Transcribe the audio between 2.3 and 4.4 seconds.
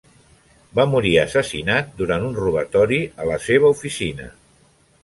un robatori a la seva oficina.